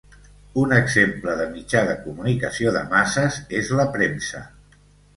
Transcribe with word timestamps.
Un 0.61 0.71
exemple 0.77 1.35
de 1.41 1.45
mitjà 1.51 1.85
de 1.91 1.95
comunicació 2.07 2.75
de 2.81 2.85
masses 2.97 3.41
és 3.63 3.75
la 3.83 3.91
premsa. 3.99 4.47